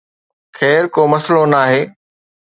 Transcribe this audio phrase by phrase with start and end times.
[0.57, 1.81] خير، ڪو مسئلو ناهي